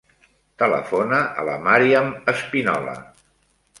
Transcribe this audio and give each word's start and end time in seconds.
Telefona 0.61 1.19
a 1.41 1.45
la 1.49 1.59
Màriam 1.67 2.09
Espinola. 2.37 2.97